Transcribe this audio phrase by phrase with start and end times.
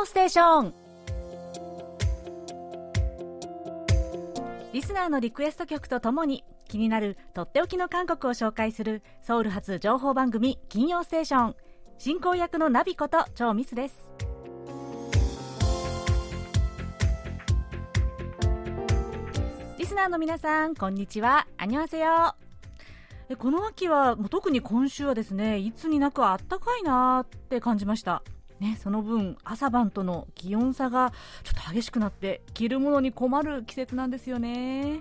[0.00, 0.74] 曜ステーション。
[4.72, 11.56] リスナーのリクエスト曲とともに気になるとっておきの韓国を紹介するソウル発情報番組金曜ステーション。
[11.98, 14.10] 進行役のナビこと超ミスです。
[19.76, 21.46] リスナーの皆さんこんにちは。
[21.58, 22.34] アニョハセヨ
[23.36, 28.22] この秋はもう特に今週はですねいつになくあったかいなって感じました。
[28.60, 31.12] ね、その分朝晩との気温差が
[31.44, 35.00] ちょっと激しくなって着るものに困る季節なんですよね、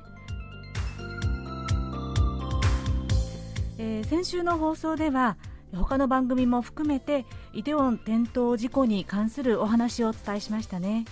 [3.77, 5.38] えー、先週の放送では
[5.76, 11.05] 他の番組も含めてイテウォン転倒事故に関するお話をお伝えしましたね、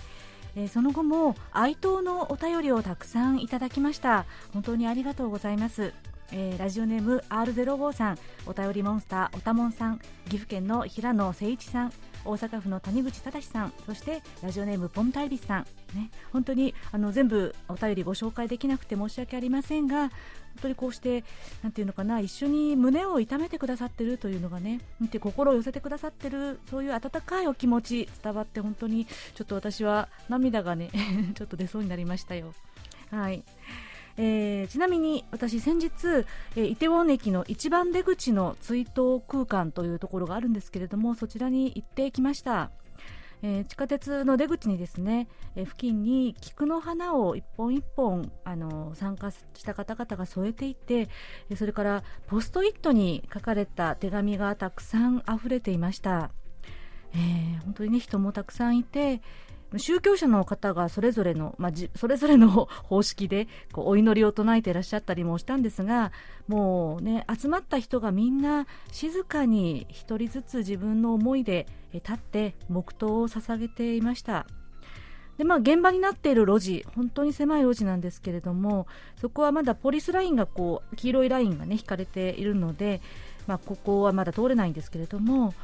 [0.56, 4.26] えー、その後も哀悼のお便りをたくさんいただきました。
[4.52, 5.92] 本当にありがとうございます。
[6.32, 11.92] えー、ラジオネーム R05 さんお便りモンスターおたもんさん岐阜県の平野誠一さん。
[12.24, 15.62] 大阪府の谷口忠さんそしてラジオネームポンタイビスさん、
[15.94, 20.10] ね、本当にあの全部お便りご紹介できなくて申し訳ありませんが本
[20.62, 21.24] 当にこうして
[21.62, 30.90] なんていうのかな一緒に胸を痛めてくださってるというのがねて心を寄せてくださってるそういう温かいお気持ち伝わって本当にちょっと私は涙がね
[31.34, 32.54] ちょっと出そうになりましたよ。
[33.10, 33.42] はい
[34.20, 35.90] えー、ちなみに私先日、
[36.56, 42.72] えー、イテウォン駅の一番出口の追悼空間というところがあるんですけれどもそちらに行ってきました、
[43.42, 51.08] えー、地下鉄の出口にですね、え付近に菊の花を一本一本あの参加した方々が添えていて
[51.56, 56.32] それからポストイットに書かれた手紙がたくさん溢れていました、
[57.14, 59.22] え本当にね人もたくさんいて
[59.76, 62.48] 宗教者の方がそれぞれの、まあ、それぞれの
[62.84, 66.12] 方式でこうお祈りを唱えていらっしゃったりもしたんですが
[66.46, 74.46] もうね集まった人がみんな静かに一人ずつ自分の思いで立って黙祷を捧げていました。
[75.38, 78.88] でまあ、現場になっている路地、本当に狭い路地なんですけれども、
[79.20, 83.00] そこはまだポリスラインがこう黄色いラインが、ね、引かれているので、
[83.46, 85.54] まあ、ここはまだ通れないんですけれども、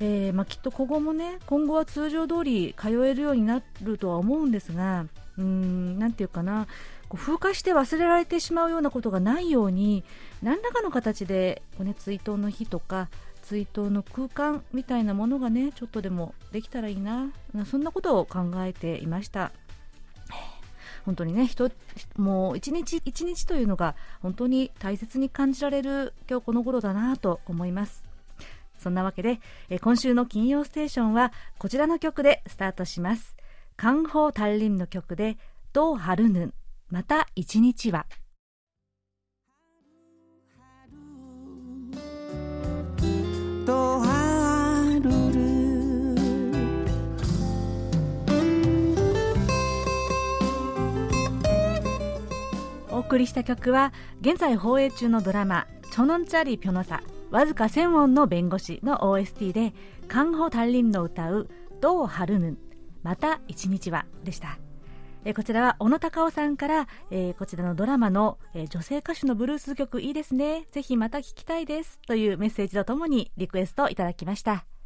[0.00, 6.66] えー、まあ、きっと今後もね今後は通常通り通えるようになるとは思うんですがうんなんていうかな
[7.08, 10.04] こう風化して忘れられてしまうようなことがないように
[10.42, 13.08] 何らかの形でこう、ね、追悼の日とか
[13.42, 17.32] 追悼の空間みたいなものがねちょっとでもできたらいいな
[17.68, 19.52] そんなことを考えていました。
[21.04, 21.70] 本当にね人
[22.18, 28.07] もう一日一日というのが本当に大切に感じられる今日この頃だなと思います。
[28.78, 33.36] そんなわけで、え今週の金曜ステーションはこちらの曲でスタートします。
[33.76, 35.38] カンホータンリンの曲で、
[35.72, 36.54] ドーハルヌン、
[36.90, 38.06] また一日は。
[52.90, 57.00] お送りした曲は現在放映中のドラマ「チョノンチャリピョノサ」
[57.30, 59.74] わずか1000音の弁護士の OST で
[60.08, 61.48] カンホ・タンリンの歌う
[61.80, 62.58] どうはるぬん
[63.02, 64.58] また一日はでした。
[65.24, 70.66] えこちらは小野隆夫さんから、えー、こちらのドラマの、えー、女性歌手のブルース曲いいですね。
[70.70, 71.98] ぜひまた聴きたいです。
[72.06, 74.77] というメッセージとともにリクエストいただきました。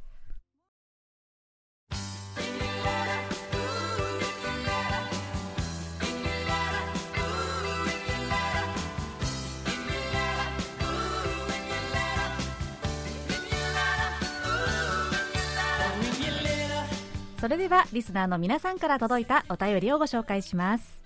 [17.42, 21.02] それではリスナーの皆さんから届いたお便りをご紹介します、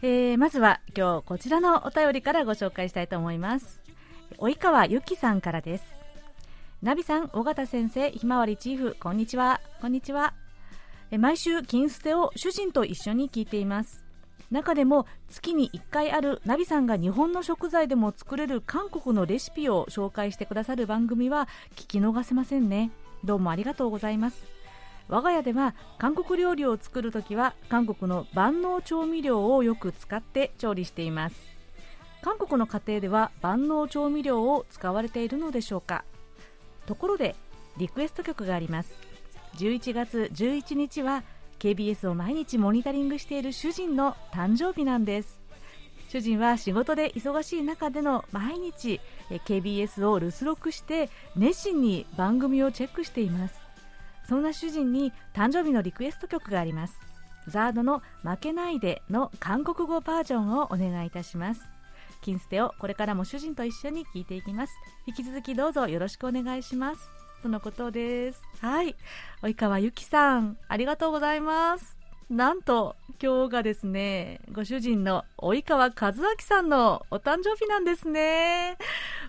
[0.00, 3.82] えー、まずは今日こちらのお便りからご紹介したいと思います。
[4.38, 5.84] 及川由紀さんからです。
[6.80, 9.60] ナビさん尾形先生ひまわりチーフこんにちは。
[9.82, 10.32] こんにちは。
[11.10, 14.06] 毎週金ステを主人と一緒に聞いています。
[14.50, 22.90] 中でも月に1回あるナビさんが日本の食材でも作れる韓国のレシピを紹介してくださる番組は聞き逃せませんね。
[23.22, 24.57] どうもありがとうございます。
[25.08, 31.36] 我が家では韓国料理を作るときは韓国の万能調味料をよく使って調理しています。
[32.20, 36.04] 韓国の家庭では万能調味料を使われているのでしょうか。
[36.86, 37.36] ところで
[37.78, 38.92] リクエスト曲があります。
[39.56, 41.22] 11月11日は
[41.58, 45.40] KBS を毎日モニタリングしている主人の誕生日なんです。
[46.08, 49.00] 主人は仕事で忙しい中での毎日
[49.30, 53.67] KBS を留守録して熱心に番組をチェックしています。
[54.28, 57.00] そんな主人に誕生日のリクエスト曲があります。
[57.48, 61.62] ザードの負けないでの韓国語バージョンをお願いいたします。
[62.20, 64.74] 金ステをこれからも主人と一緒に聞いていきます。
[65.06, 67.08] 引き続きどうぞよろしくお願いします。
[67.42, 68.42] とのことです。
[68.60, 68.96] はい。
[69.42, 71.96] 及川由紀さんありがとうございます。
[72.28, 78.76] なんと今日がですねご主人の及川和明さんのお誕生日なんですね。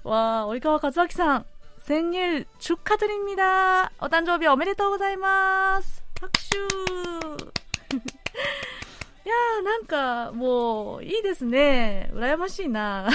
[0.03, 1.45] わあ及川和明さん。
[1.88, 6.56] 千일축하드립니다お誕生日おめでとうございます拍手
[9.24, 13.08] いやーなんかもういいですね羨ましいな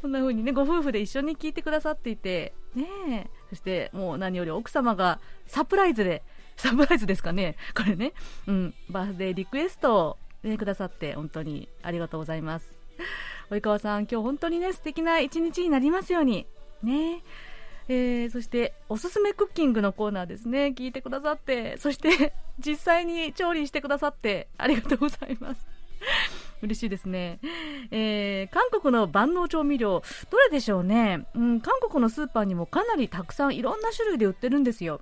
[0.00, 6.22] こんな風にねご夫婦で一緒に聞いてくださっていてねそしてもう何より奥様がサプライズで
[6.56, 8.12] サプライズですかねこれね、
[8.46, 12.76] うん、バースデーリクエストを、ね、くださって本当にありがとうございます
[13.50, 16.46] 及川さん今日本当にね素敵な一日になりますように
[16.82, 17.22] ね
[17.89, 20.73] えー、そしておすすめクッキングのコーナーですね。
[20.75, 21.77] 聞いてくださって。
[21.77, 24.47] そして 実際に調理してくださって。
[24.57, 25.65] ありがとうございます。
[26.61, 27.39] 嬉しいですね、
[27.91, 35.01] えー、韓国の万能調味料どれでしょうね、うん、韓国のスーパーにもかなりたくさんいろんな種類で売ってるんですよ、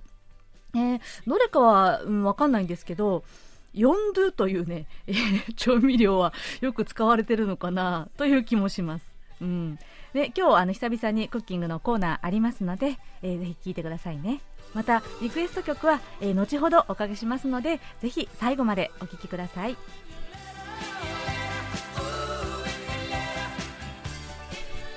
[0.74, 3.24] えー、どれかは、うん、分かんないんですけど
[3.72, 9.78] ヨンドゥというね、 えー、調味料はよく使われてるのかなという気もします、うん。
[10.16, 14.40] で今日あの久々にクッキングのコーナーありますので、えー、ぜひ聴いてくださいね。
[14.72, 19.76] またリクエスト曲は、えー、後ほどおかけしますのでぜひ最後までお聴きください。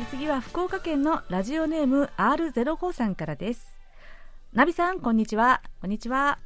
[0.10, 3.78] 次は福岡県のラジオネーム R05 さんからです。
[4.54, 5.62] ナビさんこんにちは。
[5.82, 6.40] こんにちは。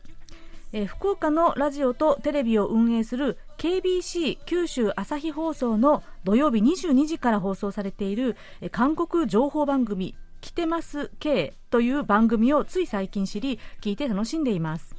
[0.75, 8.35] え福岡のラジオとテレビを運営する KBC 九州朝日放送の土曜日22時から放送されている
[8.71, 14.95] 韓国情報番組「来てます K」という番組をつい最近知り聞いて楽しんでいます。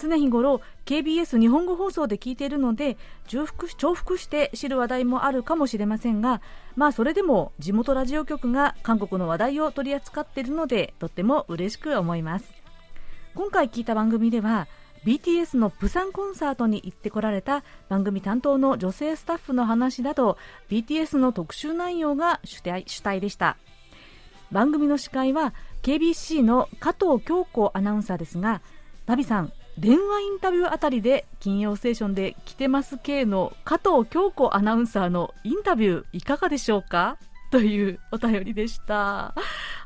[0.00, 6.40] 常日頃 KBS 日本語放送で聞いているので重複重複して知る話題もあるかもしれませんが
[6.76, 12.68] まあそれでも地元ラジオ局が韓国の話題を取り扱っているのでとっても嬉しく思います。
[13.34, 14.66] 今回聞いた番組では
[15.04, 20.38] BTS のプサンコンサートに行ってこられた番組担当の女性スタッフの話など
[20.70, 23.56] BTS の特集内容が主体主体でした。
[24.50, 25.52] 番組の司会は
[25.82, 28.62] KBC の加藤京子アナウンサーですが
[29.06, 37.18] ナビさん電話インタビューあたりで金曜ステーションで来てます系の加藤京子アナウンサーのインタビューいかがでしょうか？
[37.50, 39.34] というお便りでした。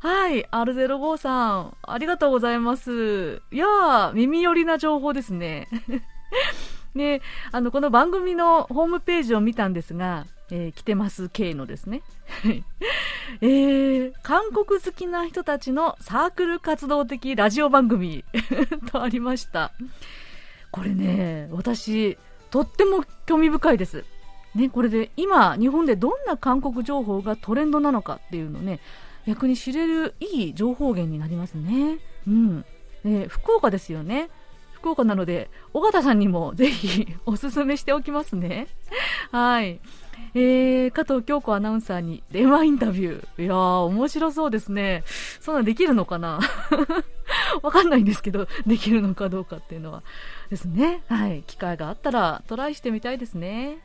[0.01, 3.41] はい、R05 さん、ありがとうございます。
[3.53, 5.69] いやー、耳寄りな情報ですね。
[6.95, 7.23] ね、
[7.53, 12.03] あの、この番組のホームページを見たんですが、えー、来てます K のですね。
[13.41, 18.25] えー、韓国好きな人たちのサークル活動的ラジオ番組
[18.91, 19.73] とありました。
[20.71, 22.19] これね、私、
[22.51, 24.05] とっても興味深いです。
[24.55, 28.81] ね、これで今、日本でどんな韓国情報がトレンドなのかっていうのね、
[29.27, 31.99] 逆に知れるいい情報源になりますね。
[32.27, 32.65] うん。
[33.05, 34.29] ね、福岡ですよね。
[34.75, 38.67] 福岡なので、尾形さんにもぜひ おすすめしておきますね。
[39.31, 39.81] はい。
[40.35, 43.45] えー、加藤京子アナウンサーに電話インタビュー。
[43.45, 45.05] いやー、面白そうですね。
[45.41, 46.41] そんなできるのかな？
[47.63, 50.03] わかんないんですけど、できるのかどうかっていうのは。
[50.51, 51.03] ですね。
[51.09, 51.43] はい。
[51.47, 53.79] 機会があったらトライしてみたいですね。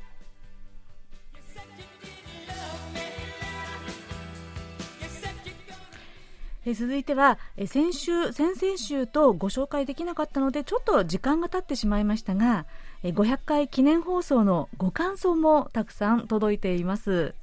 [6.69, 12.65] え続いては、え先週、先々週とご紹介できなかったのでちょっと時間が経ってしまいましたが、
[13.03, 17.33] え500回記念放送のご感想もたくさん届いています、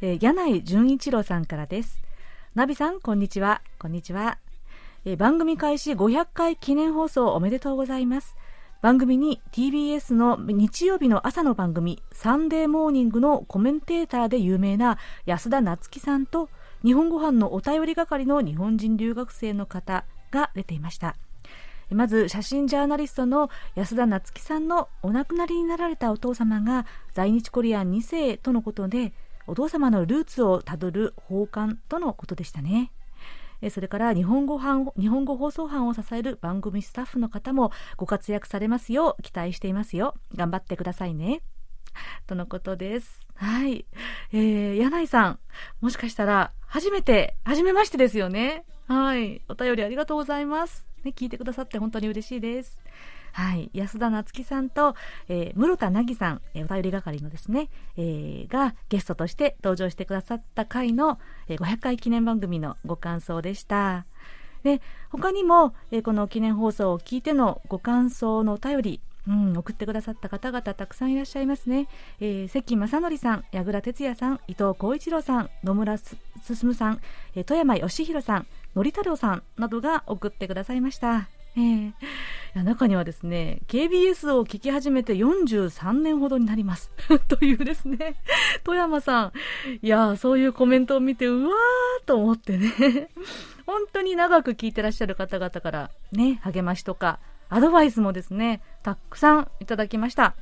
[0.00, 2.00] え柳井純一郎さんからです。
[2.54, 3.62] ナビさんこんにちは。
[3.80, 4.38] こんにちは、
[5.04, 8.36] え番組開始500回記念放送おめでとうございます。
[8.80, 16.48] 番組に TBS の日曜日の朝の番組サンデーモーニングのコメンテーターで有名な安田夏樹さんと
[16.84, 21.16] 日本語版のお便り係の日本人留学生の方が出ていました。
[21.90, 29.12] まず写真ジャーナリストの安田夏樹さんのお亡くなりになられたお父様が在日コリアン2世とのことで
[29.46, 32.90] お父様のルーツをたどる訪韓とのことでしたね。
[33.70, 41.40] それから日本語班日本語放送班を支える番組スタッフの方もご活躍されますよう期待していますよ頑張ってくださいね。
[42.26, 43.25] とのことです。
[43.36, 43.84] はい。
[44.32, 45.38] えー、柳井さん、
[45.80, 48.64] もしかしたら、初めて、初めましてですよね。
[48.88, 49.42] はい。
[49.48, 50.86] お便りありがとうございます。
[51.04, 52.82] ね、聞いてくださって本当に嬉しいです。
[53.32, 53.70] はい。
[53.74, 54.94] 安田夏樹さんと、
[55.28, 64.06] えー、室田凪さん、えー、お便り係のですね、えー、がゲストとして登場してくださった回の、えー、500回記念番組のご感想でした。
[64.62, 71.88] で、他にも、えー、この記念放送を聞いてのご感想のお便り、うん、送ってくださった方々たくさんいらっしゃいますね、
[72.20, 77.00] えー、関正則さん矢倉哲也さん伊藤浩一郎さん野村進さん、
[77.34, 81.28] え、富山義弘さん、のり太郎さんなどが送ってくださいました。
[81.56, 81.94] えー、い
[82.54, 86.92] や中にはですね KBS を聞き始めて43年ほどになります。
[87.28, 88.16] というですね
[88.62, 89.32] 富山さん
[89.80, 93.08] いやそういうコメントを見てうわーと思ってね。
[93.64, 97.18] 本当に長く聞いてらっしゃる方々からね励ましとか
[97.48, 100.34] アドバイスもですねたくさんいただきました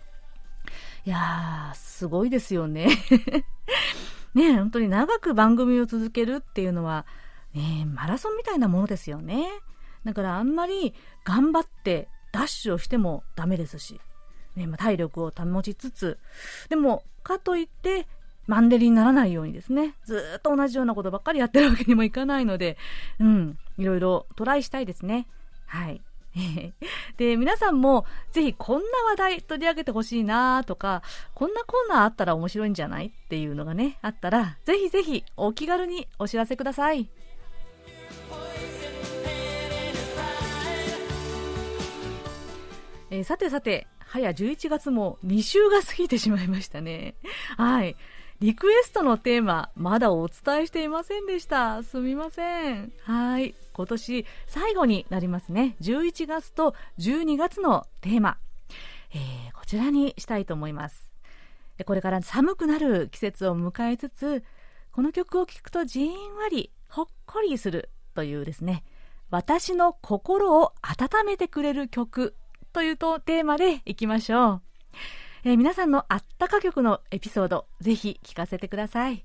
[1.04, 2.88] いやーすごいですよね
[4.34, 7.06] ね本当に長く番組を続けるっていうのは
[7.54, 9.46] ねマラソンみたいなものですよね
[10.04, 10.94] だからあんまり
[11.24, 14.00] 頑張ってダッシュをしてもダメですし、
[14.56, 16.18] ねまあ、体力を保ちつつ、
[16.68, 18.08] でも、かといって、
[18.46, 22.76] マンデリにならないようにですね、ずっと同じようなことばっかりやってるわけにもいかないので、
[23.20, 25.28] うん、いろいろトライしたいですね。
[25.66, 26.02] はい。
[27.16, 31.02] で、皆さんもぜひこんな話題取り上げてほしいなとか、
[31.34, 37.08] こんなコーナーあったら面白いんじゃないっていうのがね、あったら、ぜひぜひお気軽にお知らせください。
[43.10, 47.14] えー、さてさて、早11月も2週が過ぎてしまいましたね。
[47.56, 47.96] はい。
[48.40, 51.82] リクエストのテーマ、まだお伝えしていませんでした。
[51.82, 52.92] すみません。
[53.02, 53.54] はい。
[53.74, 55.76] 今年最後になりますね。
[55.82, 58.38] 11月と12月のテーマ。
[59.12, 61.10] えー、こちらにしたいと思います。
[61.84, 64.44] これから寒くなる季節を迎えつつ、
[64.92, 68.84] この曲を聴くとじんわり、ほっこりするというですね、
[69.30, 72.36] 私の心を温めてくれる曲
[72.72, 74.62] というとテーマでいきましょう。
[75.44, 79.24] えー、皆さんのあったか曲のエピソード、ぜひ聞かせてください。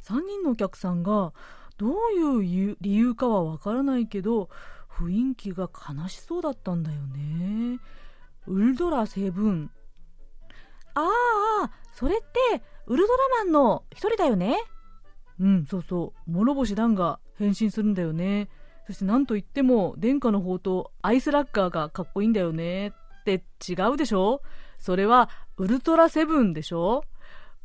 [0.03, 1.33] 3人のお客さんが、
[1.79, 4.49] どういう理由かはわからないけど、
[4.91, 7.79] 雰囲気が悲しそうだったんだよね。
[8.49, 9.71] ウルドラセブン。
[10.95, 11.09] あ
[11.65, 14.57] あ、それって、ウルトラマンの一人だよね？
[15.39, 16.31] うん、そうそう。
[16.31, 18.49] 諸星団が変身するんだよね。
[18.89, 22.89] そして何と言っても、殿下の方とアイスラッガーがかっこいいんだよね。
[22.89, 22.93] っ
[23.25, 24.43] て違うでしょ？
[24.79, 27.05] それはウルトラセブンでしょ？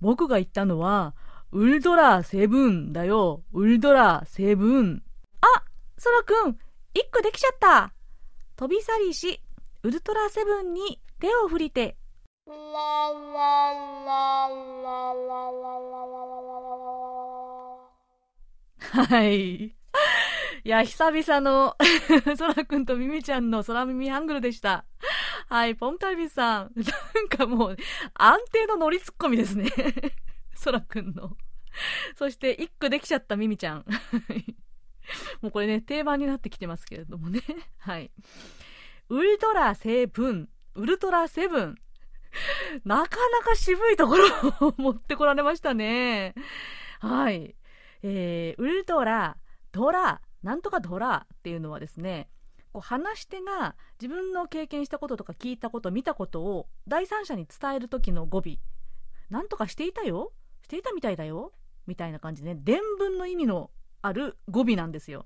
[0.02, 1.16] 僕が言ったのは、
[1.52, 3.44] ウルトラセブンだよ。
[3.54, 5.04] ウルトラセブン。
[5.42, 5.64] あ、
[5.98, 6.58] ソラくん、
[6.94, 7.94] 一個できちゃった。
[8.56, 9.42] 飛び去りし、
[9.84, 11.98] ウルトラセブンに手を振りて。
[18.80, 19.66] はい。
[19.66, 19.74] い
[20.64, 21.76] や、久々の
[22.38, 24.86] ソラくんとミミちゃんの空耳ハングルでした。
[25.50, 26.72] はい、ポンタイビさん。
[27.16, 27.78] なんかもう、
[28.14, 29.68] 安定のノリツッコミですね。
[30.54, 31.36] ソラくんの。
[32.16, 33.86] そして、一句できちゃったミミちゃん。
[35.42, 37.42] もうこれね、定番になってきてますけれどもね。
[37.80, 38.12] はい。
[39.10, 41.76] ウルトラセブン、ウルトラセブン。
[42.86, 46.36] なかなか渋いところを持ってこられましたね。
[47.00, 47.56] はい。
[48.04, 49.36] えー、ウルトラ、
[49.72, 52.30] ドラ、なんとかドラっていうのはですね、
[52.72, 58.58] こう話し手が自分の経験したこととか聞いたこと見たことを第三者に伝える時の語尾。
[59.30, 60.34] なんとかしていたよ。
[60.64, 61.54] していたみたいだよ。
[61.88, 63.72] みたいな感じで、ね、伝聞の意味の
[64.02, 65.26] ある語尾なんですよ。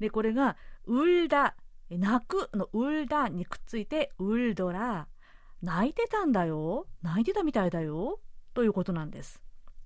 [0.00, 1.56] でこれが「ウルダ」
[1.88, 5.08] 泣くの「ウルダ」にくっついて「ウルドラ」
[5.62, 6.86] 泣いてたんだよ。
[7.02, 8.20] 泣いてたみたいだよ。
[8.54, 9.42] ということなんです。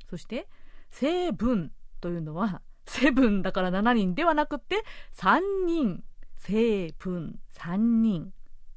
[0.08, 0.48] そして
[0.90, 4.82] 「成分」というのは「セブンだから7人ではなくって
[5.12, 6.02] 3人。
[6.40, 8.32] 成分3人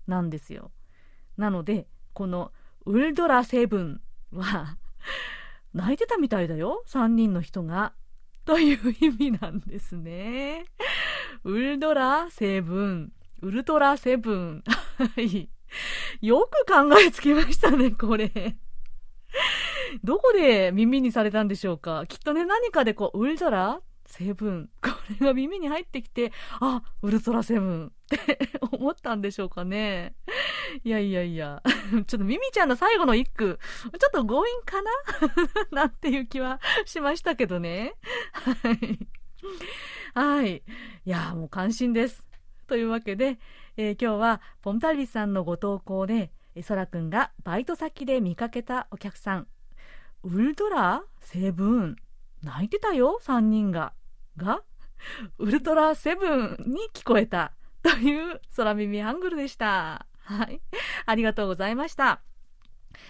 [0.05, 0.72] なんですよ。
[1.38, 2.51] なので、この
[2.86, 4.01] ウルドラセブン
[4.34, 4.77] は
[5.74, 7.93] 泣いてたみたいだよ、3人の人が。
[8.46, 10.65] という意味なんですね。
[11.46, 14.63] ウルドラセブン、ウルトラセブン。
[14.98, 15.50] はい。
[16.22, 18.58] よく考えつきましたね、これ。
[20.03, 23.82] どこで耳にされたんでしょうかきっとね、何かでこう、ウルトラ
[24.13, 24.70] セブン。
[24.79, 24.89] こ
[25.20, 30.15] れが耳に入ってきて、あ、ウルトラセブンって 思ったんでしょうかね。
[30.84, 31.63] いやいやいや。
[31.65, 34.91] ちょっとミミちゃんの最後の一句、ちょっと強引かな？
[35.84, 37.96] なんていう気はしましたけどね。
[38.34, 39.08] はい。
[40.13, 40.58] はい。
[40.58, 40.63] い
[41.10, 42.27] や、もう感心です。
[42.67, 43.39] というわけで、
[43.77, 49.48] えー、今日はポンタリスさんのご投稿で、そらくんがバイト先で見かけたお客さん、
[50.22, 51.96] ウルトラセブン、
[52.43, 53.93] 泣いてたよ、3人が。
[54.38, 54.63] が、
[55.38, 60.06] ウルトラセブンに聞こえたという空耳ハングルでした。
[60.24, 60.62] はい。
[61.06, 62.22] ありがとうございました。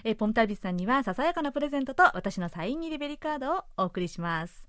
[0.03, 4.67] えポンタビスさんにはささやかなプレゼントと私のサイン入りベリカードをお送りします。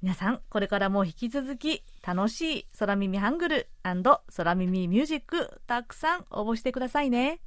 [0.00, 7.40] 皆さん、これからも引き続き楽しい空耳ハングル空耳ミュージックたくさん応募してくださいね。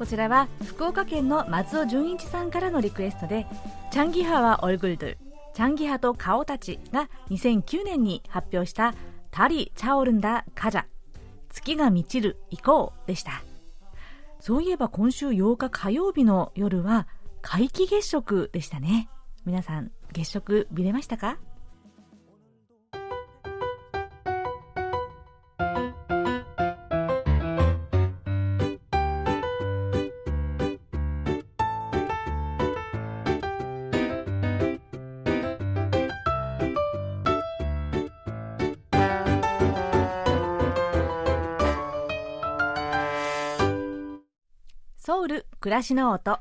[0.00, 3.46] こちらは福岡県の松尾純一さんからのリクエストで
[3.92, 5.16] 「チャンギハはオルグルドゥ
[5.52, 8.94] チャンギハと顔たち」が2009年に発表した
[9.30, 10.84] 「タリ・チャオルンダ・カジャ
[11.50, 13.42] 月が満ちる行こう」でした。
[14.38, 17.06] そういえば今週8日火曜日の夜は
[17.42, 19.10] 皆既月食でしたね
[19.44, 21.36] 皆さん月食見れましたか？
[45.60, 46.38] 暮らしの音。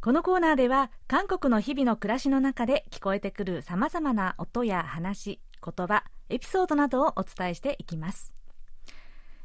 [0.00, 8.34] このコーナーでは韓国の日々の暮らしの中で聞こえてくるさまざまな音や話言葉エピソードなどをお伝えしていきます。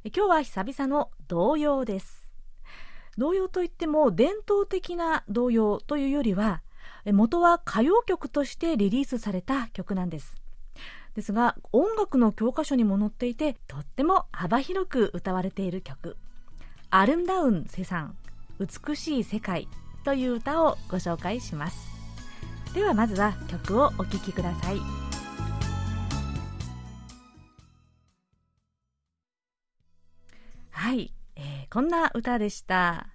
[0.05, 2.31] 今日は久々の童謡です。
[3.15, 6.63] 童謡といっても伝統的な童謡というよりは
[7.05, 10.35] 元は歌謡曲としてリリースされた曲なんです。
[11.13, 16.17] ですが音楽の教科書にも載っていてとっても幅広く歌われている曲。
[16.89, 18.15] アルンダウンセさん
[18.59, 19.67] 美しい世界
[20.03, 21.89] という歌をご紹介します。
[22.73, 24.77] ではまずは曲をお聴きください。
[30.69, 33.07] はい、えー、こんな歌でした、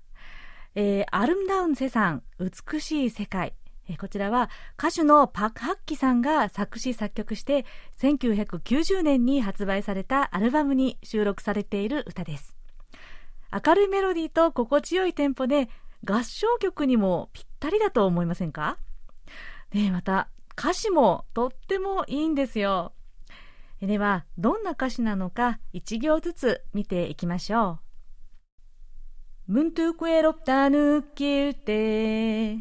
[0.74, 3.54] えー、アルムダウンセさん美しい世界。
[3.88, 7.66] えこちらは歌手のパク・ハッキさんが作詞作曲して
[7.98, 12.53] 1990年に発売されたアルバムに収録されている歌です。
[13.54, 15.68] 明るいメロディーと心地よいテンポで
[16.04, 18.78] 合唱曲にもぴったりだと思いませんか？
[19.70, 22.92] でまた歌詞もとってもいいんですよ。
[23.80, 27.80] ではどんな歌詞なのか1行ずつ見ていきましょ
[29.46, 32.56] う「ムントゥクエロプタヌキルテ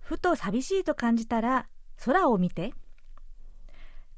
[0.00, 1.68] ふと寂しいと感じたら
[2.04, 2.74] 空を見て。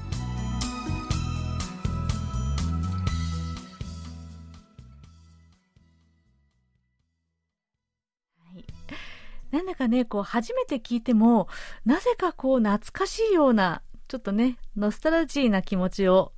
[9.51, 11.47] なんだかね、こう、初めて聞いても、
[11.85, 16.33] なぜかこう、懐かしいような、ちょっとね、ノスタルジーな気持ちを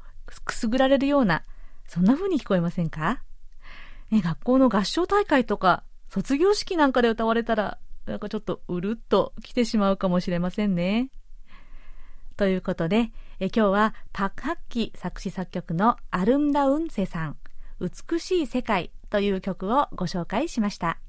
[0.45, 1.43] くすぐられるような、
[1.88, 3.24] そんな風に聞こえませんか？
[4.12, 11.10] ね、学校の合唱大会とか、卒業式なんかで歌われたら、なんかちょっとうるっと来てしまうかもしれませんね。
[12.38, 17.38] ということで、え今日はパクハッキ作詞作曲のアルンダウンセさん、
[17.80, 21.00] 美しい世界という曲をご紹介しました。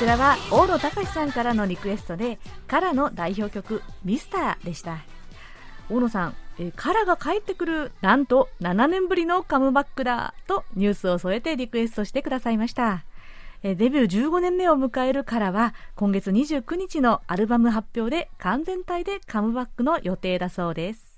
[0.00, 4.96] ちらは大野隆さんからのリクエストでカラの代表曲「ミスター」でした。
[5.90, 13.04] 大野さん、えカラが帰ってくるなんと7年ぶりのカムバックだとニュースを添えてリクエストしてくださいました。
[13.62, 21.09] デビュー15年目を迎えるカラは今月29日のアルバム発表で完全体でカムバックの予定だそうです。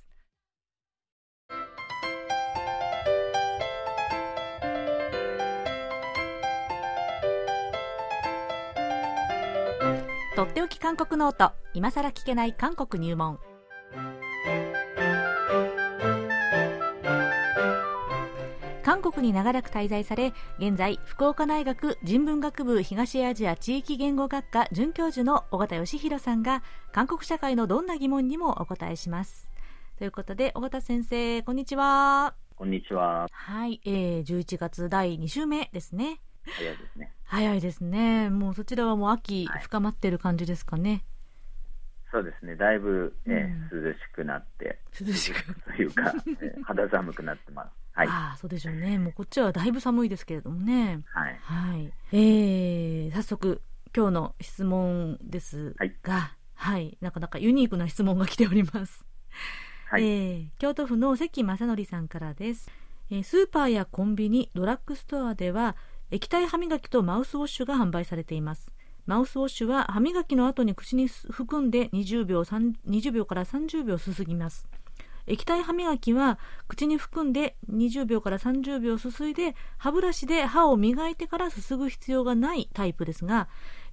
[10.42, 11.52] とっておき韓国ノート。
[11.72, 13.38] 今さら聞けない韓国入門。
[18.82, 29.48] 韓国に長らく滞在され現在福岡大学人文学部東アジア地域言語学科准教授の尾形義弘さんが韓国社会のどんな疑問にもお答えします。
[29.96, 32.34] ということで尾形先生こんにちは。
[32.56, 33.28] こんにちは。
[33.30, 37.12] はい、えー、11月第2週目ですね早いですね。
[37.24, 38.30] 早いですね。
[38.30, 40.90] もうそちらはもう秋深まってる感じですかね。
[40.90, 41.02] はい、
[42.12, 42.56] そうですね。
[42.56, 44.78] だいぶ、ね、うん、涼しくなって。
[45.00, 45.54] 涼しく。
[45.64, 46.12] というか、
[46.64, 47.70] 肌寒くなってます。
[47.94, 48.08] はい。
[48.08, 48.98] ああ、そうでしょうね。
[48.98, 51.02] もうこっちはだいぶ寒いですけれどもね。
[51.06, 51.38] はい。
[51.42, 51.92] はい。
[52.12, 53.62] えー、早速、
[53.94, 59.04] 今日の質問ですが、はい、はい、なかなかユニークな質問が来ております。
[59.90, 62.70] はい、えー、京都府の関正則さんからです。
[63.10, 65.76] えー、スーパーやコンビニ、ドラッグストアでは、
[66.12, 68.70] 液体歯磨きとマウスウォッシュが販売されています。
[69.06, 74.68] マウスウォッシュは歯磨きの後に口に含んで20秒 ,20 秒から30秒すすぎます。
[75.26, 83.48] 液体歯磨きは口に含んで20秒から30秒すすいで歯ブラシで歯を磨いてからすすぐ必要がないタイプですが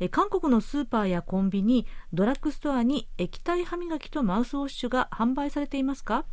[0.09, 6.25] 韓国のスーパーやコンビニドラッグストアに液体歯磨きとマウスウォッシュが販売されていますか？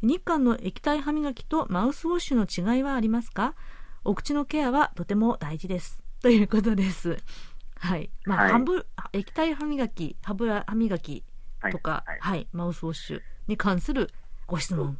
[0.00, 3.54] 日韓の液体歯磨きとマウスウォッシュの違いはありますか？
[4.02, 7.18] お口のケアはとても大事ですということです。
[7.78, 8.10] はい。
[8.24, 8.58] まあ、は
[9.12, 11.22] い、液体歯磨き、歯ブラ歯磨き
[11.70, 14.08] とか、はい、はい、マウスウォッシュに関する
[14.46, 14.96] ご質問。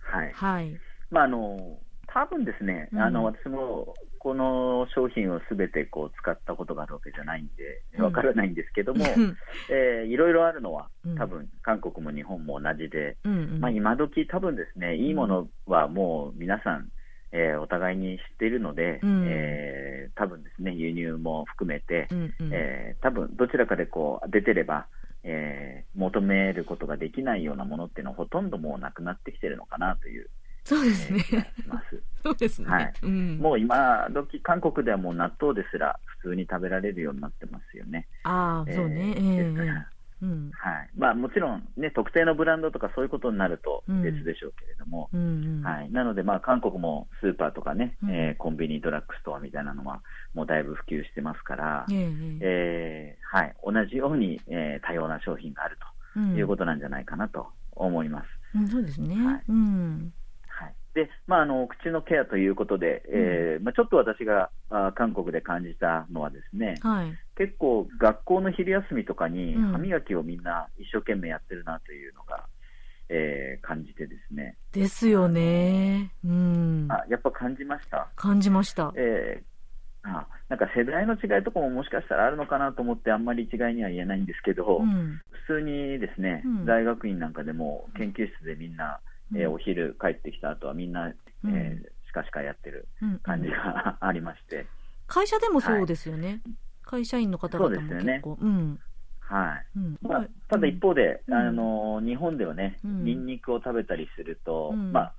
[0.00, 0.32] はい。
[0.32, 0.76] はい。
[1.10, 9.36] まあ、あの、多分ですね、うん、あの、私も、この商品をすべてこう使ったことがあるわけじゃないんで、わからないんですけども、うん、
[9.70, 16.88] えー、いろいろあるのは、多分韓国も日本も同じで、うんうん、まあ、今時多分ですね、いいものはもう皆さん
[17.32, 24.86] えー、お互いに知っているので、うん、えー、多分ですね、輸入も含めて、うんうん、えー、多分どちらかでこう出てれば、
[25.24, 30.30] えー、求めることができないようなものっていうのはほとんどもうなくなってきてるのかなという。
[30.64, 31.24] そうですね。
[31.32, 32.02] えー、します。
[32.22, 32.68] そうですね。
[32.68, 32.92] はい。
[33.02, 38.06] うん、もう今時韓国ではもう納豆ですら普通に食べられるようになってますよね。
[38.22, 39.14] ああ、そうね。
[39.16, 39.86] えー、ですから。
[40.20, 40.90] うん、はい。
[40.96, 50.02] まあ、もちろん、ね、特定のブランドとかそういうことになると別でしょうけれども、うんはい、なので、まあ、韓国もスーパーとかね、うん、えー、コンビニ、ドラッグストアみたいなのは
[50.34, 55.78] もうだいぶ普及してますから、うん、えー、はい、同じように、えー、多様な商品がある
[56.14, 58.26] ということなんじゃないかなと思います。
[58.58, 59.42] うん、そうですね、はい。
[59.48, 60.12] うん
[61.04, 72.44] で、まあ、あの口のケアということで、えーまあ、ちょっと私があ韓国で感じたのはですね、はい、結構、学校の昼休みとかに歯磨きをみんな一生懸命やってるなというのが、
[73.08, 74.56] うん、えー、感じてですね。
[74.72, 76.10] ですよね。
[76.24, 76.88] うん。
[76.90, 78.08] あ、やっぱ感じました？
[78.16, 78.92] 感じました。
[78.96, 89.00] えー、あなんか世代の違いとかももしかしたらあるのかなと思ってあんまり一概には言えないんですけど、うん、普通にですね、うん、大学院なんかでも研究室でみんな、
[89.34, 92.88] えー、お昼帰ってきた後はみんな、えー、しかしかやってる
[93.22, 94.66] 感じが ありまして、
[95.06, 96.40] 会社でもそうですよね、はい、
[96.82, 98.80] 会社員の方々も結構、ね、うん、
[99.20, 99.98] はい、うん。
[100.02, 105.14] まあ、ただ一方で、うん、あの日本ではね、ニンニクを食べたりすると、まあ、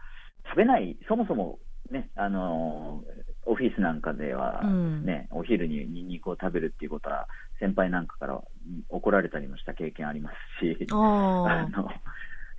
[0.49, 1.59] 食べない、そもそも
[1.91, 3.03] ね、あの
[3.45, 7.27] オフィスなんかではね、お昼にニンニクを食べるっていうことは、
[7.59, 8.41] 先輩なんかから
[8.89, 11.89] 怒られたりもした経験ありますし、あ の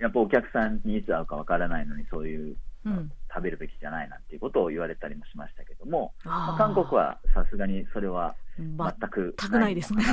[0.01, 8.77] やっぱお客さんにいつ会うかわからないのに、そういううん、食べるべきじゃないなんていうことを言われたりもしましたけども、まあ、韓国はさすがにそれは全
[9.09, 10.03] くないですね。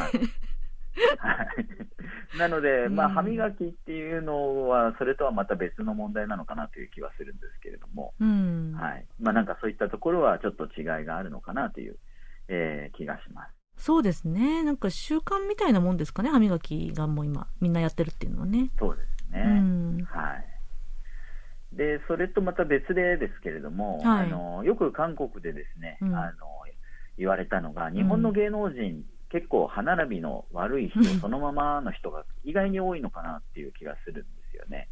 [1.19, 1.49] はい、
[2.39, 9.07] なので、まあ、歯磨きっていうのは、それとはまた別の問題なのかなという気はするんですけれども、うん、はい。
[9.21, 11.97] まあ、なんかそういったところはちょっと違いがあるのかなという、
[12.49, 13.53] えー、気がします。
[13.77, 18.71] そうですね、なんか習慣みたいなもんですかね、歯磨きがもう今、みんなやってるっていうのはね。
[18.79, 19.49] そうですね、う
[20.03, 21.77] ん、はい。
[21.77, 26.33] でそれとまた別でですけれども、はい、あのよく韓国でですね、うん、あの
[27.19, 34.89] 言われたのが、日本の芸能人、うん、結構歯並びの悪い人、そのままの人が意外に多いのかなっていう気がするんですよね。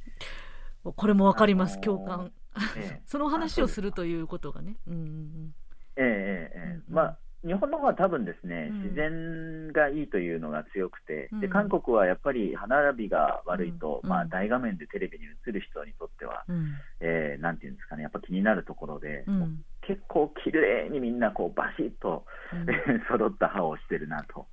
[0.83, 2.33] これもわかります、共感。
[2.77, 4.77] ええ、 その話をするということがね。
[4.88, 5.55] うん、
[5.96, 22.66] ええええ、まあ日本の方は多分ですね、自然がいいというのが強くて、で韓国はやっぱり歯並びが悪いと、まあ、大画面でテレビに映る人にとっては、うん、えー、なんていうんですかね、やっぱ気になるところで、うん、結構綺麗にみんなこうバシッと、うん、
[23.09, 24.46] 揃った歯をしてるなと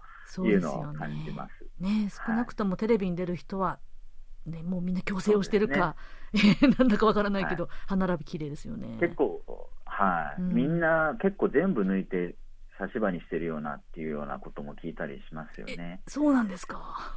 [0.45, 1.65] いうのを感じます。
[1.79, 3.79] ね、ね、少なくともテレビに出る人は、
[4.45, 5.95] ね、もうみんな矯正をしてるか、
[6.33, 8.97] ね、 なんだかわからないけど、はい、歯並び綺麗ですよね。
[8.99, 9.41] 結構
[9.85, 12.35] はい、みんな結構全部抜いて
[12.87, 16.01] 差し歯にしてるようなっていうようなことも聞いたりしますよね。
[16.07, 17.15] そうなんですか？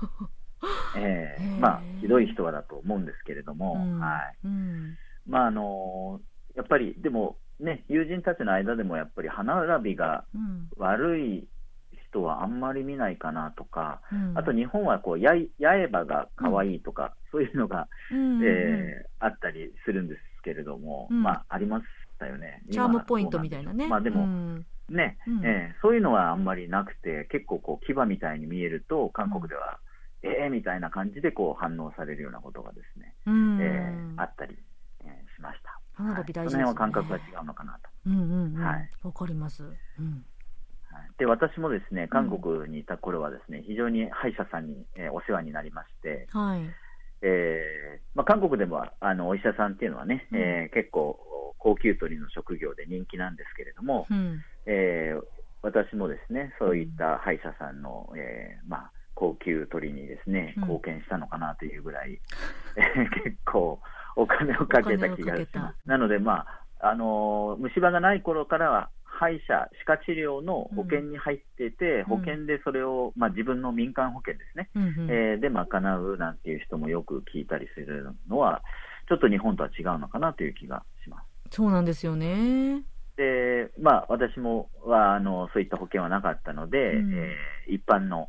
[0.97, 4.47] ええ ー、まあひどい人はだと思うんですけれども、うん、はい。
[4.47, 6.21] うん、まああの
[6.55, 10.25] やっぱりでもね友人たちの間でもやっぱり歯並びが
[10.77, 11.49] 悪い
[12.09, 21.85] 人はあんまり見ないかなとか、うん、あと日本はこうや八重歯が可愛いとか、そういうのが、うん、えー、あったりするんですけれども、まあありまし
[22.19, 22.63] たよね。
[22.71, 23.89] チャームポイントみたいなね。
[23.89, 24.63] まあでも。
[24.89, 29.79] ね、うん、えー、そういうのはあんまりなくて、結構こう牙みたいに見えると、韓国では、
[30.23, 34.57] うん、えーみたいな感じでこう反応されるようなことがですね、うん、えー、あったり、
[35.05, 35.81] えー、しました。
[35.95, 37.91] 歯並び大事ですね、その辺は感覚が違うのかなと。
[38.07, 38.91] うんうんうん、はい。
[39.03, 39.65] わかります。
[39.65, 40.25] うん。
[41.19, 46.61] で私もですね韓国にいた頃はですね、非常に歯医者さんに、えー、お世話になりまして、はい。
[47.23, 51.19] えーまあ、韓国でもあのお医者さんっていうのはね、うん、えー、結構
[51.59, 55.23] 高級取りの職業で人気なんですけれども、うん、えー、
[55.63, 63.81] 私もですねそういった歯医者さんの、えーまあ、高級取りにですね貢献したのかなというぐらい、うん、結構
[64.17, 65.89] お金をかけた気がします。
[65.89, 75.65] なので、まああの虫歯がない頃からは歯医者、歯科治療の保険に入っていて、うん、保険でそれを、まあ、自分の民間保険ですね、うんうん、えー、で賄
[75.99, 78.63] うなんていう人もよく聞いたりするのは、
[79.09, 81.57] ちょっと日本とは違うのかなという気がします。
[81.57, 82.83] そうなんですよね。
[83.17, 88.29] で、まあ、私もはあのそういった保険はなかったので、うん、えー、一般の、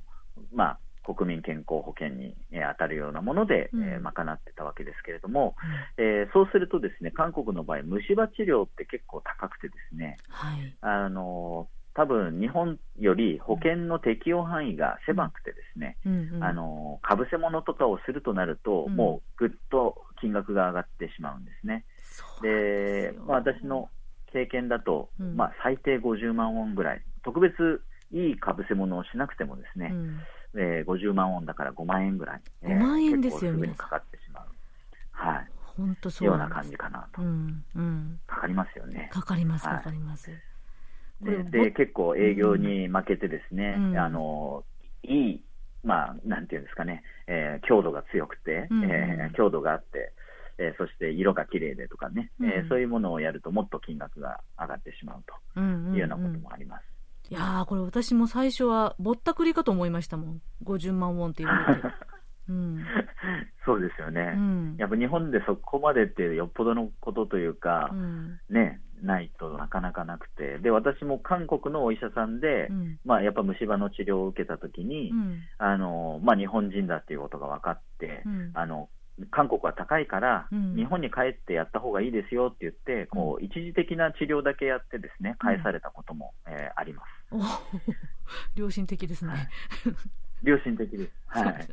[0.53, 0.79] まあ、
[1.13, 5.55] 国民健康保険に、えー、当たるようなもので、うん、えー、賄ってたわけですけれども、
[5.97, 21.85] うん、えー、そうするとですね韓国の場合虫歯治療って結構高くてですね、はい、あの多分日本より保険の適用範囲が狭くてですね、うんうん、あのかぶせ物とかをするとなると、うん、もうぐっと金額が上がってしまうんですね。
[22.41, 23.89] でまあ、私の
[24.37, 30.19] 経験だと、うん、まあ、最低50万ウォンぐらい、特別いいかぶせ物をしなくてもですね、うん、
[30.55, 34.45] えー、50万ウォンだから5万円ぐらい、5万円ですよにかかってしまう、
[35.11, 39.09] はい、本当そうような感じかなと、うんうん、かかりますよね。
[39.11, 40.29] かかります、かかります。
[40.29, 40.39] はい
[41.19, 44.63] でで結構営業に負けてですね、うん、あの
[45.03, 45.41] いい、
[45.83, 50.13] まあ、なんていうんですかね、えー、強度が強くて、うん、えー、強度があって、
[50.57, 56.83] えー、そして色が綺麗でとかね、うん、えー、そういうものをやるともっと金額が上がってしまうというようなこともあります。
[57.29, 60.41] いやこれ私も最初はぼったくりかと思いましたもん。
[60.63, 61.81] 50万ウォンって言われて。
[62.49, 62.85] うん、
[63.65, 75.11] そうですよね、うん、やっぱ日本でそこまでってよっぽどのことというか、うん、ね、ないとなかなかなくて、で私も韓国のお医者さんで、うん、まあ、やっぱ虫歯の治療を受けたときに、
[75.57, 78.87] あのまあ、日本人だっていうことが分かって、あの
[79.31, 87.89] 韓国は高いから、日本に帰ってやった方がいいですよって言って、こう一時的な治療だけやってですね返されたことも、えー、あります。
[88.55, 89.49] 良心的ですね。
[90.43, 91.11] 良心的です。
[91.27, 91.67] はい。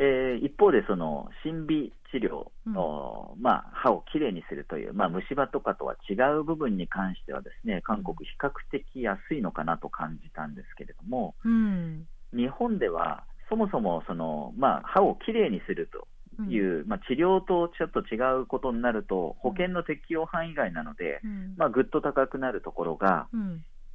[0.00, 16.06] えー、一方でその審美治療、うん、まあ、歯をきれいにするという、まあ、虫歯とかとは違う部分に関してはですね韓国、比較的安いのかなと感じたんですけれども、うん、日本ではそもそもその、まあ、歯をきれいにすると
[16.42, 21.20] いう、うん、まあ、治療とちょっと違うことになると、保険の適用範囲外なので、
[21.56, 23.28] まあ、ぐっと高くなるところが、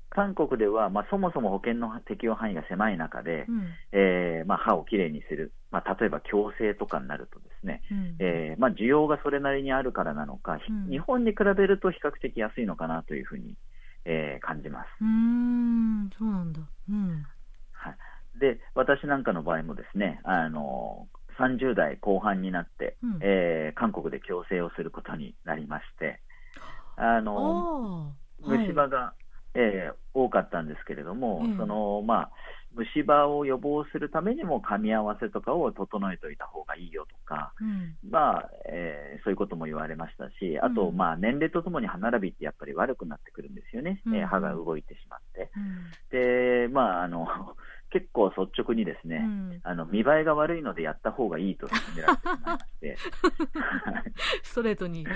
[0.09, 13.55] 韓国では、まあ、そもそも保険の適用範囲が狭い中で、うん、えー、まあ、歯をきれいにする、まあ、例えば矯正とかになるとですね、うん、えー、まあ、需要がそれなりにあるからなのか、うん、日本に比べると比較的安いのかなというふうに、
[14.05, 14.87] えー、感じます。
[15.01, 16.09] うん。
[16.17, 17.25] そうなんだ、うん。
[17.71, 21.07] はい、で私なんかの場合もですねあの
[21.39, 26.19] 30代後半になって、うん、えー、韓国で矯正をすることになりまして、
[26.95, 29.13] あの虫歯が
[29.55, 32.31] えー、多かったんですけれども、うん、そのまあ、
[32.73, 45.51] 虫歯を予防するためにも噛み合わせとかを整えておいた方がいいよとか、うん、まあえー、そういうことも言われましたし、あと、まあ、年齢とともに歯並びってやっぱり悪くなってくるんですよね、うん、えー、歯が動いてしまって。
[46.09, 47.27] でまああの
[47.93, 52.97] 結構率直にですね、うん、あの見栄えが悪いのでやった方がいいと勧められてしまいまして、
[54.41, 55.05] ストレートに。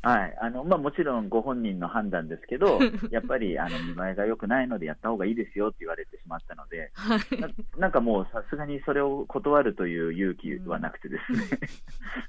[0.00, 0.38] はい。
[0.40, 2.78] あのまあ、もちろんご本人の判断ですけど、
[3.10, 11.38] やっぱりあの見栄えが良くないのでやった方がいいですよって言われてしまったので、はい、ななんかもうさすがにそれを断るという勇気はなくてですね、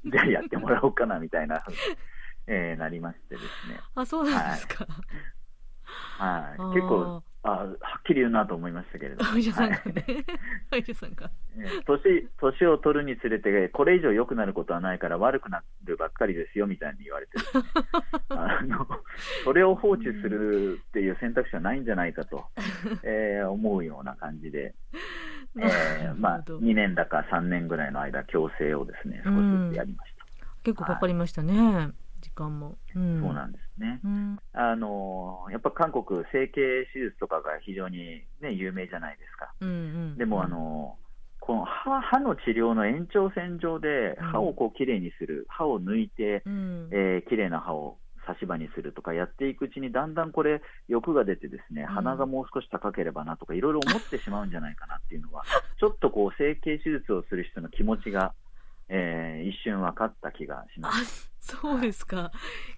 [0.05, 1.63] うん、じゃあやってもらおうかなみたいな、
[2.47, 3.79] えー、なりましてですね。
[3.93, 4.87] あそうなんですか、
[6.17, 7.69] はい、はい、結構あはっ
[8.05, 9.31] きり言うなと思いましたけれども。
[9.33, 10.05] お医者さんがね。
[10.73, 11.31] お医者さんが。
[11.85, 17.31] 年、年を取るにつれて、これ以上良くなることはないから悪くなるばっかりですよみたいに言われて、
[18.29, 18.85] あの、
[19.45, 22.45] それを放置するっていう選択肢はないんじゃないかと、
[23.03, 24.75] えー、思うような感じで、
[25.57, 30.25] えー、まあ、2年だか3年ぐらいの間、矯正をですね、少しずつやりました。
[30.63, 31.53] 結構かかりましたね。
[31.53, 32.08] はい時
[32.39, 39.71] 間も、うん、そうなんですね、うん、あのやっぱ韓国、整形手術とかが非常に、ね、有名じゃないですか、うんう
[40.15, 40.95] ん、でもあの、
[41.39, 55.43] この歯歯の治療の延長線上で、歯をこうきれいにする、歯を抜いて、うん、えー、きれいな歯を差し歯にするとかやっていくうちに、だんだんこれ、欲が出て、ですね鼻がもう少し高ければなとか、いろいろ思ってしまうんじゃないかなっていうのは、
[55.79, 58.33] ちょっとこう整形手術をする人の気持ちが。
[58.89, 61.28] えー、一瞬分かった気がします。
[61.39, 62.31] そうですか、は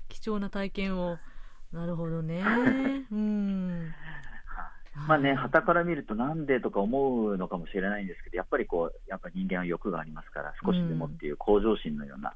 [0.10, 1.18] い、貴重な体験を。
[1.72, 2.44] なるほどね。
[3.12, 3.94] うん。
[5.08, 12.34] まあね、旗から見るとなんでとか思うのかもしれないんですけど、やっぱりこう、やっぱ人間は欲がありますから、少しでもっていう向上心のような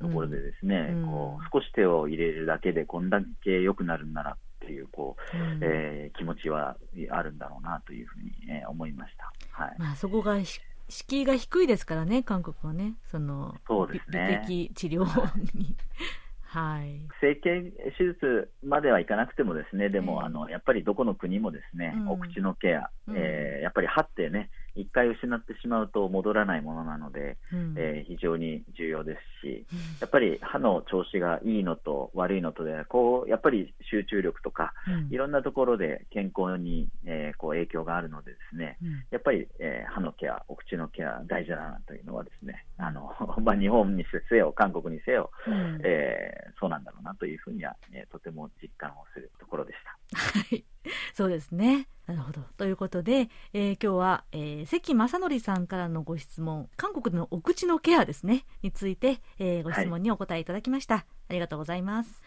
[0.00, 6.76] ところでですね、うんうん、こう少し手を入れるだけでこんだけ良くなるんならっていうこう、うん、えー、気持ちは
[7.10, 9.62] あるんだろうなというふうに、えー、思いました。
[9.62, 9.74] はい。
[9.78, 10.38] まあそこが
[10.88, 14.44] 敷居が低いですからね、韓国はね、そのそうですね。
[14.48, 15.04] 美的治療
[15.54, 15.76] に。
[16.50, 29.66] はい、整形手術まではいかなくても、ですねでも、えー、あのやっぱりどこの国もですね、うん、お口のケア、うん、えー、やっぱり歯ってね、一回失ってしまうと戻らないものなので、うん、えー、非常に重要ですし、
[30.00, 34.72] やっぱり歯の調子がいいのと悪いのとで、こうやっぱり集中力とか、
[35.10, 38.78] いろんなところで健康に、えー、こう影響があるので、ですね、
[39.10, 49.98] やっぱり、えー、歯のケア、お口のケア、大事だなというのは、ですねあの まあ、日本にせよ、韓国にせよ、うん、えー、そうなんだろうなというふうには、えー、とても実感をするところでした。
[50.16, 50.64] はい、
[51.14, 51.88] そうですね。
[52.06, 52.40] なるほど。
[52.56, 60.94] ということで、えー、今日は、えー、関正則さんからのご質問、韓国でのお口のケアですね、について、えー、ご質問にお答えいただきました。
[60.94, 62.22] はい、ありがとうございます。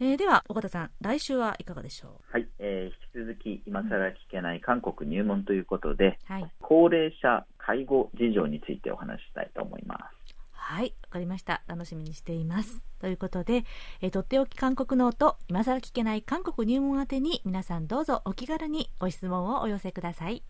[0.00, 2.32] えー、では、岡田さん、来週はいかがでしょう？
[2.32, 10.21] はい、えー、引き続き、今更聞けない韓国入門ということで、はい、高齢者介護事情についてお話ししたいと思います。
[10.64, 11.62] はい、わかりました。
[11.66, 12.82] 楽しみにしています。
[13.00, 13.64] ということで、
[14.00, 20.44] えー、とっておき韓国ノート、今更聞けない韓国入門宛てに皆さんどうぞお気軽にご質問をお寄せください。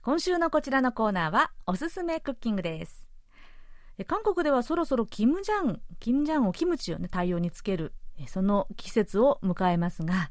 [0.00, 3.10] 今週のこちらのコーナーはおすすめクッキングです。
[4.06, 7.92] 韓国ではそろそろキムジャン、キムジャンをキムチをね、大量に漬ける、
[8.28, 10.30] その季節を迎えますが、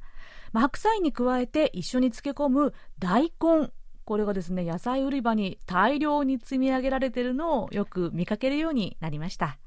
[0.53, 3.71] 白菜に加えて一緒に漬け込む大根。
[4.05, 9.57] これがですね野菜売り場に大量に積み上げられているのをよく見かけるようになりました。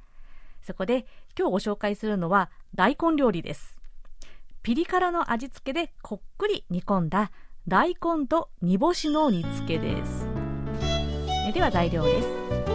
[0.63, 1.07] そこで
[1.39, 3.81] 今日ご紹介するのは大根料理です。
[4.63, 7.31] ピリ辛の味付けでこっくり煮込んだ
[7.69, 10.29] 大根と煮干しの煮付けです。
[11.55, 12.66] では材料です。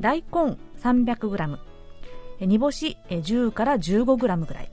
[0.00, 1.58] 大根 300g
[2.40, 4.72] 煮干し10から 15g ぐらい。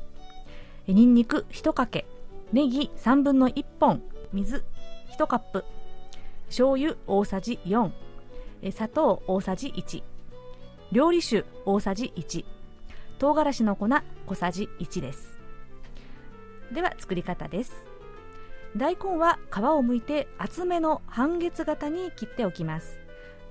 [0.87, 2.05] にんにく1かけ。
[2.53, 4.01] ネギ3分の1本。
[4.31, 4.63] 水
[5.17, 5.65] 1カップ。
[6.47, 7.91] 醤油大さじ4
[8.71, 10.01] 砂糖大さじ1
[10.93, 12.45] 料理酒大さじ1
[13.19, 13.89] 唐辛子の粉
[14.25, 15.37] 小さじ1です。
[16.71, 17.85] では作り方です。
[18.77, 23.01] 大根は皮を剥いて厚めの半月型に切っておきます。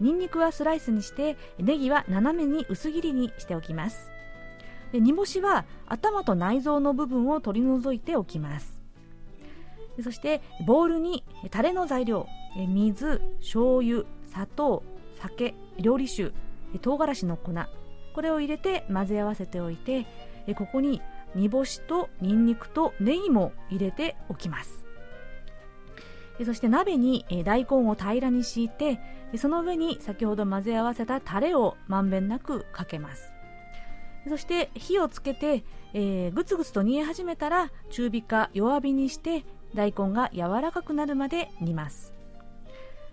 [0.01, 4.11] にんにくはスライスにしてネギは斜めに薄切りにしておきます。
[4.93, 8.81] で煮干しは頭と内臓の部分を取り除いておきます。
[10.03, 12.27] そしてボウルにタレの材料
[12.57, 14.83] 水醤油砂糖
[15.21, 16.33] 酒料理酒
[16.83, 17.53] 唐辛子の粉
[18.15, 20.07] これを入れて混ぜ合わせておいて
[20.55, 21.01] ここに
[21.35, 24.86] 煮干しとニンニクとネギも入れておきます。
[26.45, 29.01] そして鍋に大根を平らに敷いて
[29.37, 33.33] その上に先ほど混ぜ合わせたタレをまんべんなくかけます。
[34.29, 35.65] そして火をつけて、
[35.95, 42.13] えー、ぐつぐつと煮え始めたら中火か弱火にして大根が柔らかくなるまで煮ます。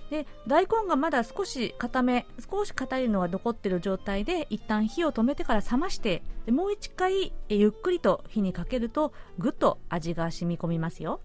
[0.10, 6.22] で大根がまだ少し固め少し硬いのが残っている状態で一旦火を止めてから冷まして
[6.52, 11.22] もう一回ゆっくりと火にかけるとぐっと味が染み込みますよ。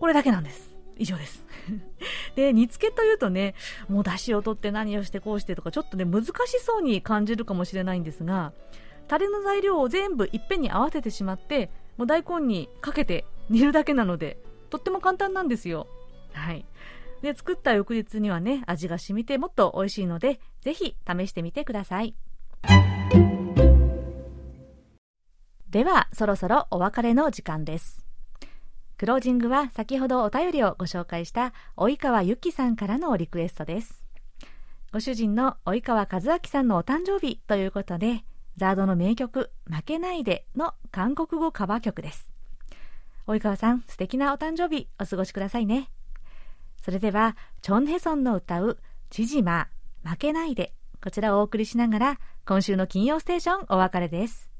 [0.00, 0.74] これだけなんです。
[0.96, 1.46] 以上です。
[2.34, 3.54] で煮付けというとね
[3.88, 8.52] もう出汁を取って何をしてこうしてとかちょっとね難しそうに感じるかもしれないんですが
[9.08, 14.38] タレの材料を全部いっぺんに合わせてしまってもう大根にかけて煮るだけなので
[14.70, 15.86] とっても簡単なんですよ。
[16.32, 16.64] はい。
[17.20, 22.14] で作った翌日にはね味が染みてもっと美味しいのでぜひ試してみてください。
[25.68, 28.09] ではそろそろお別れの時間です。
[29.00, 34.06] クロージングは先ほどお便りをご紹介した及川由紀さんからのリクエストです。
[34.92, 38.26] ご主人の及川和明さんのお誕生日ということで
[38.58, 42.28] ザードの名曲負けないでの韓国語カバー曲です。
[43.26, 45.88] 及川さん素敵なお誕生日お過ごしくださいね。
[46.84, 49.68] それではチョンヘソンの歌うチジマ
[50.04, 50.74] 負けないで。
[51.02, 54.50] こちらをお送りしながら今週の金曜ステーションお別れです。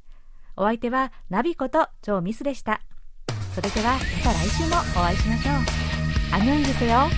[0.57, 2.80] お相手はナビこと超ミスでした。
[3.53, 5.56] それではまた来週もお会いしましょう。
[6.32, 7.10] 안녕히계세요